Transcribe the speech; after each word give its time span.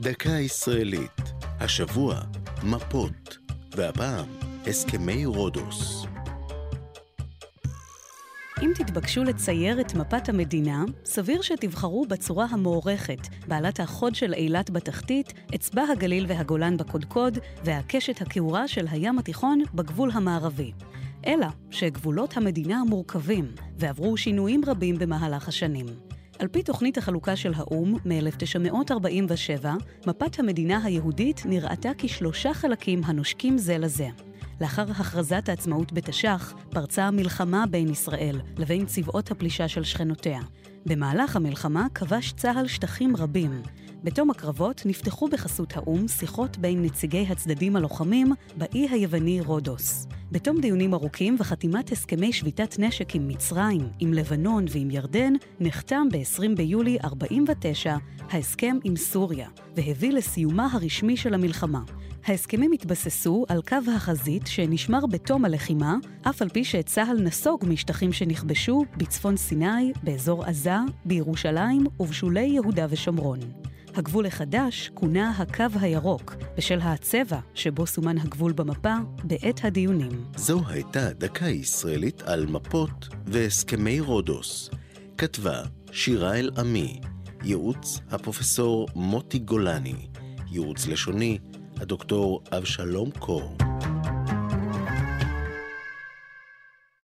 דקה 0.00 0.30
ישראלית, 0.30 1.20
השבוע 1.60 2.20
מפות, 2.62 3.38
והפעם 3.76 4.26
הסכמי 4.66 5.24
רודוס. 5.24 6.06
אם 8.62 8.72
תתבקשו 8.74 9.24
לצייר 9.24 9.80
את 9.80 9.94
מפת 9.94 10.28
המדינה, 10.28 10.84
סביר 11.04 11.42
שתבחרו 11.42 12.06
בצורה 12.06 12.46
המוערכת, 12.50 13.28
בעלת 13.48 13.80
החוד 13.80 14.14
של 14.14 14.34
אילת 14.34 14.70
בתחתית, 14.70 15.32
אצבע 15.54 15.82
הגליל 15.92 16.26
והגולן 16.28 16.76
בקודקוד, 16.76 17.38
והקשת 17.64 18.22
הכעורה 18.22 18.68
של 18.68 18.86
הים 18.90 19.18
התיכון 19.18 19.62
בגבול 19.74 20.10
המערבי. 20.14 20.72
אלא 21.26 21.46
שגבולות 21.70 22.36
המדינה 22.36 22.82
מורכבים, 22.88 23.52
ועברו 23.78 24.16
שינויים 24.16 24.62
רבים 24.66 24.98
במהלך 24.98 25.48
השנים. 25.48 25.86
על 26.40 26.48
פי 26.48 26.62
תוכנית 26.62 26.98
החלוקה 26.98 27.36
של 27.36 27.52
האו"ם 27.56 27.94
מ-1947, 28.04 29.66
מפת 30.06 30.38
המדינה 30.38 30.84
היהודית 30.84 31.42
נראתה 31.44 31.90
כשלושה 31.98 32.54
חלקים 32.54 33.00
הנושקים 33.04 33.58
זה 33.58 33.78
לזה. 33.78 34.08
לאחר 34.60 34.90
הכרזת 34.90 35.48
העצמאות 35.48 35.92
בתש"ח, 35.92 36.54
פרצה 36.70 37.04
המלחמה 37.04 37.64
בין 37.70 37.88
ישראל 37.88 38.40
לבין 38.58 38.86
צבאות 38.86 39.30
הפלישה 39.30 39.68
של 39.68 39.84
שכנותיה. 39.84 40.40
במהלך 40.86 41.36
המלחמה 41.36 41.86
כבש 41.94 42.32
צה"ל 42.32 42.66
שטחים 42.66 43.16
רבים. 43.16 43.62
בתום 44.04 44.30
הקרבות 44.30 44.82
נפתחו 44.86 45.28
בחסות 45.28 45.76
האו"ם 45.76 46.08
שיחות 46.08 46.58
בין 46.58 46.82
נציגי 46.82 47.26
הצדדים 47.28 47.76
הלוחמים 47.76 48.32
באי 48.56 48.88
היווני 48.88 49.40
רודוס. 49.40 50.06
בתום 50.32 50.60
דיונים 50.60 50.94
ארוכים 50.94 51.36
וחתימת 51.38 51.92
הסכמי 51.92 52.32
שביתת 52.32 52.78
נשק 52.78 53.14
עם 53.14 53.28
מצרים, 53.28 53.88
עם 53.98 54.12
לבנון 54.12 54.64
ועם 54.70 54.90
ירדן, 54.90 55.32
נחתם 55.60 56.08
ב-20 56.12 56.56
ביולי 56.56 56.98
49 57.04 57.96
ההסכם 58.30 58.76
עם 58.84 58.96
סוריה, 58.96 59.48
והביא 59.76 60.12
לסיומה 60.12 60.68
הרשמי 60.72 61.16
של 61.16 61.34
המלחמה. 61.34 61.80
ההסכמים 62.26 62.72
התבססו 62.72 63.44
על 63.48 63.62
קו 63.62 63.76
החזית 63.96 64.46
שנשמר 64.46 65.06
בתום 65.06 65.44
הלחימה, 65.44 65.96
אף 66.22 66.42
על 66.42 66.48
פי 66.48 66.64
שצה"ל 66.64 67.22
נסוג 67.22 67.64
משטחים 67.68 68.12
שנכבשו 68.12 68.84
בצפון 68.96 69.36
סיני, 69.36 69.92
באזור 70.02 70.44
עזה, 70.44 70.76
בירושלים 71.04 71.86
ובשולי 72.00 72.46
יהודה 72.46 72.86
ושומרון. 72.90 73.38
הגבול 73.94 74.26
החדש 74.26 74.90
כונה 74.94 75.30
הקו 75.30 75.64
הירוק, 75.80 76.34
בשל 76.56 76.78
הצבע 76.82 77.38
שבו 77.54 77.86
סומן 77.86 78.18
הגבול 78.18 78.52
במפה 78.52 78.94
בעת 79.24 79.64
הדיונים. 79.64 80.24
זו 80.36 80.60
הייתה 80.68 81.12
דקה 81.12 81.48
ישראלית 81.48 82.22
על 82.22 82.46
מפות 82.46 83.08
והסכמי 83.26 84.00
רודוס. 84.00 84.70
כתבה 85.18 85.62
שירה 85.92 86.34
אל-עמי, 86.34 87.00
ייעוץ 87.44 88.00
הפרופסור 88.10 88.88
מוטי 88.94 89.38
גולני, 89.38 90.08
ייעוץ 90.50 90.86
לשוני 90.86 91.38
הדוקטור 91.80 92.42
אבשלום 92.52 93.10
קור. 93.10 93.56